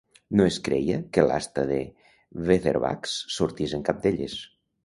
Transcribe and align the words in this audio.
No 0.39 0.45
es 0.51 0.55
creia 0.67 0.95
que 1.17 1.25
l'Asta 1.27 1.67
de 1.73 1.77
Weatherwax 2.49 3.15
sortís 3.39 3.81
en 3.81 3.89
cap 3.93 4.05
d'elles. 4.09 4.39